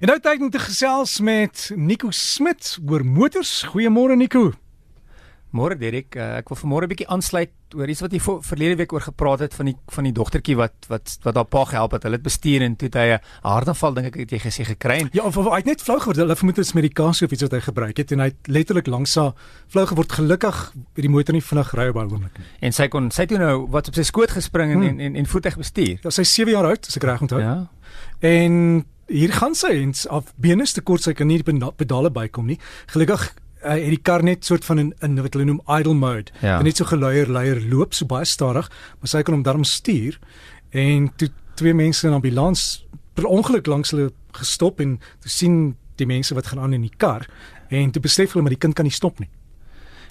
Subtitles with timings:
[0.00, 3.66] En nou tyd om te gesels met Nico Smit oor motors.
[3.68, 4.46] Goeiemôre Nico.
[5.52, 8.92] Môre Derek, uh, ek wil vanmôre 'n bietjie aansluit oor iets wat jy verlede week
[8.96, 12.02] oor gepraat het van die van die dogtertjie wat wat wat haar pa gehelp het.
[12.08, 15.08] Hulle het bestuur en toe het hy 'n hartaanval dink ek het jy gesê gekry.
[15.12, 16.16] Ja, of, of hy het net flou geword.
[16.16, 18.86] Hulle vermoed dit is medikasie of iets wat hy gebruik het en hy het letterlik
[18.86, 19.34] langs haar
[19.68, 20.12] flou geword.
[20.12, 22.46] Gelukkig het die motor nie vinnig ry op daai oomblik nie.
[22.60, 24.88] En sy kon sy toe nou wat op sy skoot gespring en hmm.
[24.88, 25.98] en, en en voetig bestuur.
[26.02, 27.40] Ja, sy is 7 jaar oud, as ek reg onthou.
[27.40, 27.68] Ja.
[28.20, 32.46] En hier gaan sy en af bene te kort sy kan nie die pedale bykom
[32.46, 32.58] nie.
[32.92, 33.26] Gelukkig
[33.64, 36.32] uh, het die kar net soort van in in wat hulle noem idle mode.
[36.40, 36.58] Ja.
[36.58, 40.18] En net so geluier luier loop so baie stadig, maar sy kan hom darm stuur
[40.70, 45.76] en toe twee mense in 'n ambulans per ongeluk langs hulle gestop en toe sien
[45.96, 47.26] die mense wat gaan aan in die kar
[47.68, 49.28] en toe besef hulle maar die kind kan nie stop nie.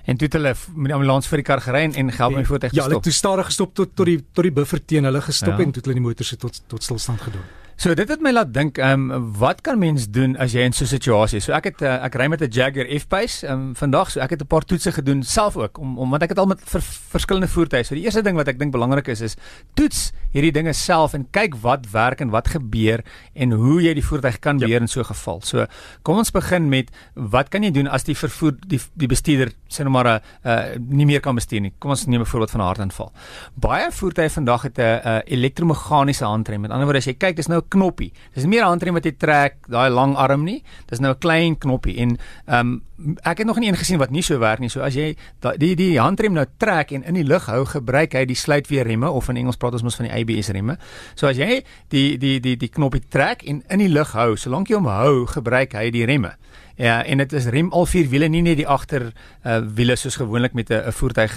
[0.06, 2.72] En toe het hulle met die ambulans vir die kar gery en gehelp my voertuig
[2.72, 2.78] gestop.
[2.78, 5.58] Ja, hulle het toe stadig gestop tot tot die tot die buffer teen hulle gestop
[5.58, 5.64] ja.
[5.66, 7.48] en toe het hulle die motor se tot tot stilstand gedoen.
[7.80, 10.74] So dit het my laat dink, ehm um, wat kan mens doen as jy in
[10.76, 11.46] so 'n situasie is?
[11.46, 14.32] So ek het uh, ek ry met 'n Jaguar F-Pace ehm um, vandag, so ek
[14.32, 16.82] het 'n paar toetse gedoen self ook om om want ek het al met ver,
[16.82, 17.84] verskillende voertuie.
[17.84, 19.36] So die eerste ding wat ek dink belangrik is is
[19.76, 23.02] toets hierdie dinge self en kyk wat werk en wat gebeur
[23.34, 24.82] en hoe jy die voertuig kan beheer yep.
[24.82, 25.42] in so 'n geval.
[25.42, 25.66] So
[26.04, 29.84] kom ons begin met wat kan jy doen as die vervoer die die bestuurder sê
[29.84, 31.74] nou maar 'n uh, uh, nie meer kan bestuur nie.
[31.80, 33.12] Kom ons neem 'n voorbeeld van 'n hartaanval.
[33.56, 36.62] Baie voertuie vandag het 'n uh, elektromeganiese handrem.
[36.62, 38.12] Met ander woorde as jy kyk, dis nou knoppie.
[38.34, 40.64] Dis nie meer 'n handrem wat jy trek, daai lang arm nie.
[40.88, 42.18] Dis nou 'n klein knoppie en
[42.48, 42.82] ehm um,
[43.24, 44.70] ek het nog nie een gesien wat nie so werk nie.
[44.70, 45.16] So as jy
[45.58, 49.10] die die handrem nou trek en in die lug hou, gebruik hy die sluitweer remme
[49.10, 50.78] of in Engels praat ons mos van die ABS remme.
[51.16, 54.70] So as jy die die die die knoppie trek en in die lug hou, solank
[54.70, 56.36] jy hom hou, gebruik hy die remme.
[56.80, 59.10] Ja, en dit is rem al vier wiele, nie net die agter
[59.44, 61.34] uh wiele soos gewoonlik met 'n voertuig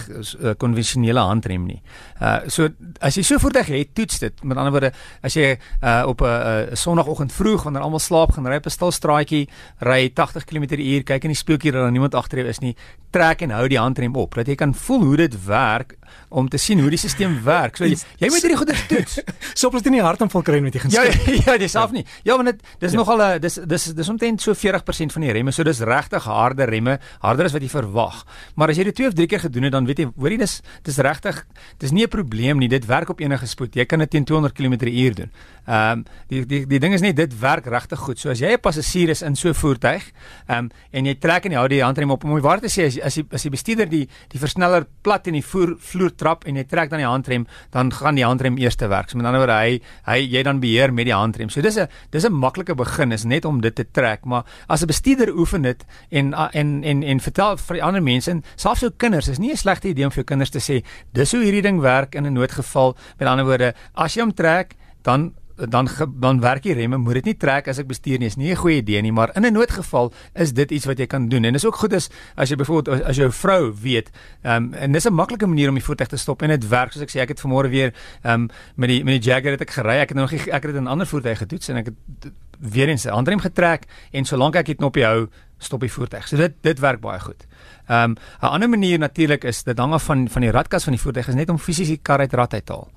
[0.58, 1.80] konvensionele uh, handrem nie.
[2.20, 2.68] Uh so
[3.00, 4.44] as jy so 'n voertuig het, toets dit.
[4.44, 8.46] Met ander woorde, as jy uh op 'n uh, Sondagoggend vroeg wanneer almal slaap gaan
[8.46, 9.48] ry op 'n stil straatjie,
[9.78, 12.76] ry 80 km/h, kyk in die spieeltjie dat daar niemand agter jou is nie,
[13.10, 15.96] trek en hou die handrem op, dat jy kan voel hoe dit werk
[16.28, 17.76] om te sien hoe die stelsel werk.
[17.76, 19.18] So jy, jy moet hierdie goeie toets.
[19.58, 20.94] so op dat jy nie hartaanval kry met jy gaan.
[20.94, 21.04] Ja,
[21.46, 22.04] ja, dis af nie.
[22.26, 23.00] Ja, want dit dis ja.
[23.00, 26.64] nogal 'n dis dis dis omtrent so 40% van die remme, so dis regtig harde
[26.64, 28.24] remme, harder as wat jy verwag.
[28.56, 30.60] Maar as jy dit twee of drie keer gedoen het, dan weet jy, hoorie dis
[30.82, 31.46] dis regtig
[31.78, 32.68] dis nie 'n probleem nie.
[32.68, 33.74] Dit werk op enige spoed.
[33.74, 35.30] Jy kan dit teen 200 km/h doen.
[35.66, 38.18] Ehm um, die die die ding is net dit werk regtig goed.
[38.18, 40.02] So as jy 'n passasier is in so 'n voertuig,
[40.48, 42.86] ehm um, en jy trek en jy hou die handrem op om waar te sê
[42.86, 46.44] as as die as die bestuurder die die versneller plat in die voer vloer trap
[46.46, 49.10] en jy trek dan die handrem, dan gaan die handrem eers te werk.
[49.10, 51.48] So met ander woorde hy hy jy dan beheer met die handrem.
[51.48, 54.82] So dis 'n dis 'n maklike begin is net om dit te trek, maar as
[54.82, 58.80] 'n bestuurder oefen dit en en en en vertel vir die ander mense en selfs
[58.80, 61.42] jou kinders, is nie 'n slegte idee om vir jou kinders te sê dis hoe
[61.42, 62.96] hierdie ding werk in 'n noodgeval.
[63.18, 65.34] Met ander woorde, as jy hom trek, dan
[65.68, 65.88] dan
[66.20, 68.56] dan werk die remme moet dit nie trek as ek bestuur nie is nie 'n
[68.56, 71.44] goeie idee nie maar in 'n noodgeval is dit iets wat jy kan doen.
[71.44, 74.10] En dis ook goed as as jy byvoorbeeld as jou vrou weet
[74.42, 76.92] um, en dis 'n maklike manier om die voertuig te stop en dit werk.
[76.92, 79.70] Soos ek sê ek het vanmôre weer um, met die met die Jaguar het ek
[79.70, 79.98] gery.
[80.00, 82.88] Ek het nog ek het dit in 'n ander voertuig getoets en ek het weer
[82.88, 85.28] eens 'n handrem getrek en solank ek die knoppie hou
[85.62, 86.28] stop die voertuig.
[86.28, 87.46] So dit dit werk baie goed.
[87.88, 90.92] Ehm um, 'n ander manier natuurlik is dit hang af van van die radkas van
[90.92, 92.90] die voertuig is net om fisies die kar uit rad uit te haal.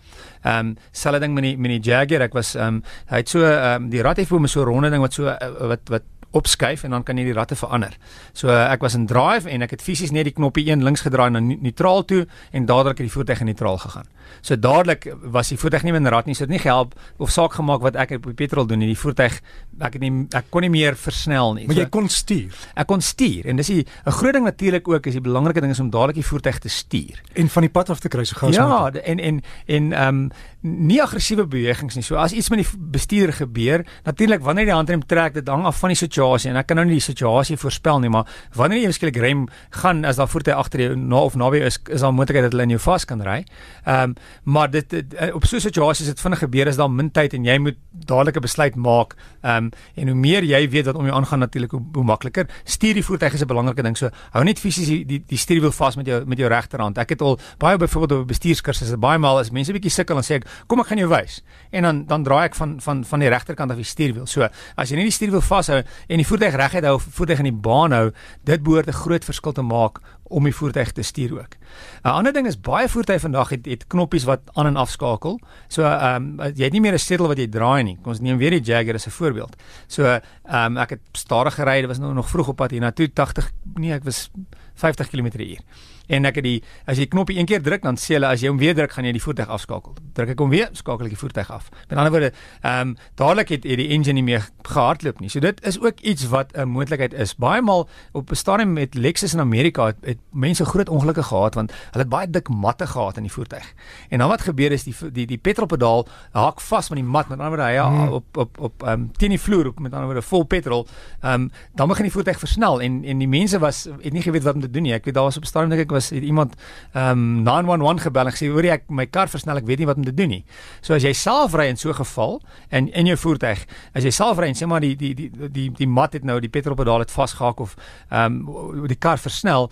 [0.43, 3.29] Ehm um, selfde ding met die met die Jaguar, ek was ehm um, hy het
[3.29, 5.37] so ehm um, die rad het vir my so 'n ronde ding wat so uh,
[5.59, 6.03] wat wat
[6.35, 7.95] opskuif en dan kan jy die ratte verander.
[8.33, 11.05] So uh, ek was in drive en ek het fisies net die knoppie een links
[11.05, 14.09] gedraai na neutraal toe en dadelik het die voertuig in neutraal gegaan.
[14.41, 17.31] So dadelik was die voertuig nie meer in rad nie, so dit nie gehelp of
[17.33, 18.91] saak gemaak wat ek op die petrol doen nie.
[18.91, 19.39] Die voertuig
[19.79, 21.67] ek het nie ek kon nie meer versnel nie.
[21.69, 22.63] Maar so, jy kon stuur.
[22.75, 25.79] Ek kon stuur en dis 'n groot ding natuurlik ook is die belangrike ding is
[25.79, 28.49] om dadelik die voertuig te stuur en van die pad af te kry so gou
[28.49, 29.05] as moontlik.
[29.05, 30.31] Ja, en en en ehm um,
[30.65, 32.03] nie aggressiewe bewegings nie.
[32.03, 35.79] So as iets met die bestuurder gebeur, natuurlik wanneer die handrem trek, dit hang af
[35.79, 38.93] van die situasie en ek kan nou nie die situasie voorspel nie, maar wanneer jy
[38.95, 39.45] skielik rem
[39.81, 42.65] gaan as daar voertuie agter jou na of naby is, is daar moontlikheid dat hulle
[42.65, 43.43] in jou vas kan ry.
[43.85, 46.77] Ehm um, maar dit, dit eh, op so 'n situasie is dit vinnig gebeur is
[46.77, 49.15] daar min tyd en jy moet dadelik 'n besluit maak.
[49.41, 52.47] Ehm um, en hoe meer jy weet wat om jou aangaan natuurlik hoe, hoe makliker.
[52.63, 53.97] Stuur die voertuig is 'n belangrike ding.
[53.97, 56.97] So hou net fisies die die, die stuurwiel vas met jou met jou regterhand.
[56.97, 60.35] Ek het al baie byvoorbeeld op bestuurskursusse baie maal as mense bietjie sukkel en sê
[60.35, 61.43] ek kom ek gaan jou wys.
[61.71, 64.25] En dan dan draai ek van van van die regterkant af die stuurwiel.
[64.25, 65.83] So as jy net die stuurwiel vashou
[66.17, 68.11] die voertuig reguit hou, voertuig in die baan hou,
[68.43, 71.55] dit behoort 'n groot verskil te maak om die voertuig te stuur ook.
[72.03, 75.39] 'n Ander ding is baie voertuie vandag het, het knoppies wat aan en af skakel.
[75.67, 77.97] So ehm um, jy het nie meer 'n sleutel wat jy draai nie.
[78.01, 79.55] Kom ons neem weer die Jaguar as 'n voorbeeld.
[79.87, 80.21] So ehm
[80.53, 83.13] um, ek het stadig gery, dit was nou nog vroeg op pad hier na toe
[83.13, 84.29] 80 nee, ek was
[84.75, 85.61] 50 km/h.
[86.07, 88.43] En ek het die as jy die knoppie een keer druk dan sê hulle as
[88.43, 89.95] jy hom weer druk gaan jy die voertuig afskakel.
[90.17, 91.69] Druk ek hom weer, skakel ek die voertuig af.
[91.89, 92.31] Met ander woorde,
[92.61, 95.29] ehm um, dadelik het die engine nie meer gehardloop nie.
[95.29, 97.35] So dit is ook iets wat 'n moontlikheid is.
[97.35, 101.55] Baie maal op 'n stadium met Lexus in Amerika het, het mense groot ongelukke gehad
[101.55, 103.73] want hulle het baie dik matte gehad in die voertuig.
[104.09, 107.27] En dan wat gebeur is die die die petrolpedaal haak vas met die mat.
[107.27, 108.13] Met ander woorde, hy hmm.
[108.13, 110.87] op op op ehm um, teen die vloer op met ander woorde vol petrol.
[111.21, 114.43] Ehm um, dan begin die voertuig versnel en en die mense was het nie geweet
[114.43, 114.93] wat om te doen nie.
[114.93, 116.55] Ek weet daar was op 'n stadium dink ek was iemand
[116.93, 119.89] ehm um, 911 gebel en gesê hoor jy ek my kar versnel ek weet nie
[119.89, 120.43] wat om te doen nie.
[120.81, 124.11] So as jy self ry in so 'n geval en in jou voertuig, as jy
[124.11, 126.99] self ry en sê maar die die die die die mat het nou die petrolpedaal
[126.99, 127.75] het vasgehak of
[128.09, 129.71] ehm um, die kar versnel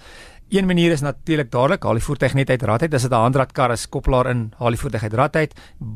[0.54, 2.94] Een manier is natuurlik dadelik haal die voertuig net uit rad uit.
[2.94, 5.54] As dit 'n handradkar is, koppelaar in, haal die voertuig uit rad uit.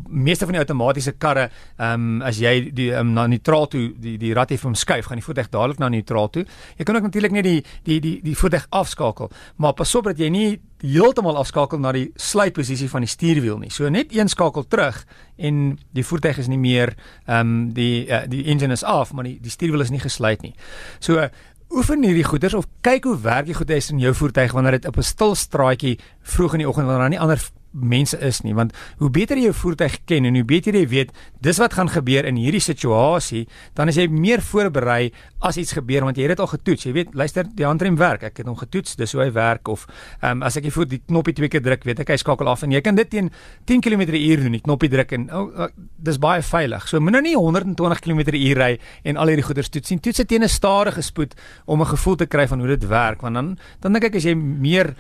[0.08, 4.18] Meeste van die outomatiese karre, ehm um, as jy die um, na neutraal toe die
[4.18, 6.46] die rad effe omskuif, gaan die voertuig dadelik na neutraal toe.
[6.78, 10.18] Jy kan ook natuurlik net die die die die voertuig afskakel, maar pas op dat
[10.18, 13.70] jy nie heeltemal afskakel na die slyposisie van die stuurwiel nie.
[13.70, 15.06] So net een skakel terug
[15.38, 16.96] en die voertuig is nie meer
[17.28, 20.42] ehm um, die uh, die engine is af, maar die die stuurwiel is nie gesluit
[20.42, 20.56] nie.
[21.00, 21.30] So
[21.70, 24.98] oefen hierdie goeders of kyk hoe werk die goeders in jou voertuig wanneer dit op
[24.98, 27.42] 'n stil straatjie vroeg in die oggend wanneer daar nie ander
[27.72, 31.12] mense is nie want hoe beter jy jou voertuig ken en hoe beter jy weet
[31.42, 36.06] dis wat gaan gebeur in hierdie situasie dan is jy meer voorberei as iets gebeur
[36.08, 36.86] want jy het dit al getoets.
[36.88, 38.24] Jy weet luister die handrem werk.
[38.26, 39.86] Ek het hom getoets dis hoe hy werk of
[40.26, 42.64] um, as ek die voet die knoppie twee keer druk weet ek hy skakel af
[42.66, 43.30] en jy kan dit teen
[43.70, 45.70] 10 km/h doen die knoppie druk en oh, oh,
[46.02, 46.88] dis baie veilig.
[46.90, 48.72] So moenie nou nie 120 km/h ry
[49.06, 50.02] en al hierdie goeders toets nie.
[50.02, 53.22] Toets dit teen 'n stadige spoed om 'n gevoel te kry van hoe dit werk
[53.22, 54.96] want dan dan dink ek as jy meer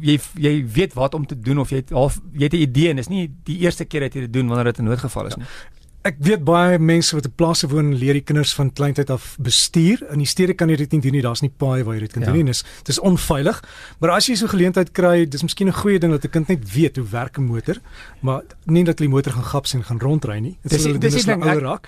[0.00, 2.88] jy jy weet wat om te doen of jy het half jy het 'n idee
[2.90, 5.36] en dis nie die eerste keer dat jy dit doen wanneer dit 'n noodgeval is
[5.36, 5.44] nie.
[5.44, 5.82] Ja.
[6.02, 10.00] Ek weet baie mense wat op plase woon leer die kinders van kleintyd af bestuur.
[10.10, 11.22] In die stede kan jy dit nie doen nie.
[11.22, 12.32] Daar's nie paaie waar jy dit kan ja.
[12.32, 12.50] doen nie.
[12.50, 13.60] Dis dis onveilig.
[14.00, 16.48] Maar as jy so 'n geleentheid kry, dis miskien 'n goeie ding dat 'n kind
[16.48, 17.78] net weet hoe werk 'n motor,
[18.20, 20.58] maar nie dat hulle die motor gaan gaps en gaan rondry nie.
[20.62, 21.86] Dit is dis is 'n ouer rak.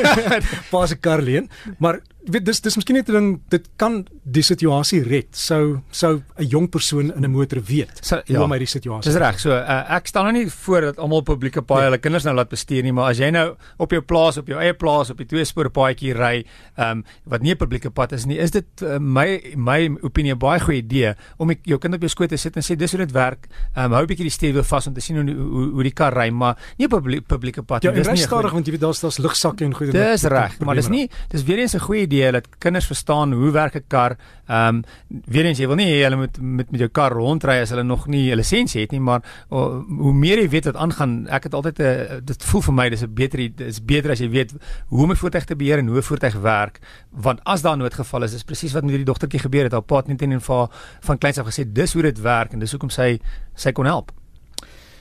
[0.70, 1.48] Pas 'n kar leen,
[1.78, 2.00] maar
[2.32, 5.28] weet dis dis miskien net 'n ding dit kan die situasie red.
[5.32, 8.66] Sou sou 'n jong persoon in 'n motor weet so, ja, hoe om uit die
[8.66, 9.12] situasie.
[9.12, 9.38] Dis reg.
[9.40, 11.90] So uh, ek staan nou nie voor dat almal publieke paaie nee.
[11.90, 14.58] hulle kinders nou laat bestuur nie, maar as jy nou op jou plaas op jou
[14.60, 16.44] eie plaas op die twee spoor paadjie ry,
[16.76, 20.34] ehm um, wat nie 'n publieke pad is nie, is dit uh, my my opinie
[20.34, 22.76] 'n baie goeie idee om ek, jou kind op jou skoot te sit en sê
[22.76, 23.46] dis hoe dit werk.
[23.74, 25.92] Ehm um, hou 'n bietjie die stuurwiel vas om te sien hoe hoe, hoe die
[25.92, 27.90] kar ry, maar nie op 'n publieke pad nie.
[27.90, 30.74] Ja, dis nie stadig want jy weet daar's daar's lugsakke en goeie Dis reg, maar
[30.74, 33.84] dis nie dis weer eens 'n goeie idee idee dat kinders verstaan hoe werk 'n
[33.88, 34.16] kar.
[34.48, 34.84] Ehm um,
[35.26, 37.82] weer eens jy wil nie hê hulle moet met met jou kar rondry as hulle
[37.82, 41.42] nog nie 'n lisensie het nie, maar oh, hoe meer jy weet wat aangaan, ek
[41.44, 44.30] het altyd 'n uh, dit voel vir my dis 'n beter dis beter as jy
[44.30, 44.54] weet
[44.88, 46.80] hoe om 'n voertuig te beheer en hoe 'n voertuig werk,
[47.10, 49.72] want as daar 'n noodgeval is, is presies wat met hierdie dogtertjie gebeur het.
[49.72, 50.68] Haar pa het net in en van
[51.00, 53.18] van kleins af gesê dis hoe dit werk en dis hoekom sy
[53.54, 54.12] sy kon help.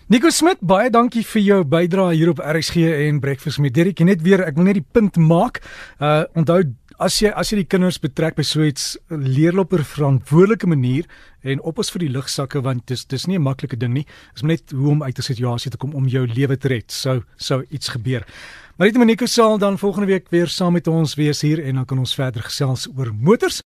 [0.05, 4.03] Nico Smit, baie dankie vir jou bydrae hier op RXG en Breakfast met Derek.
[4.05, 5.63] Net weer, ek wil net die punt maak.
[5.97, 6.59] Uh onthou
[6.99, 11.05] as jy as jy die kinders betrek by so iets leer op 'n verantwoordelike manier
[11.43, 14.05] en op ons vir die lugsakke want dis dis nie 'n maklike ding nie.
[14.05, 16.91] Dit is net hoe om uit 'n situasie te kom om jou lewe te red.
[16.91, 18.25] Sou sou iets gebeur.
[18.77, 21.85] Maar dit Monique sal dan volgende week weer saam met ons wees hier en dan
[21.85, 23.63] kan ons verder gesels oor motors.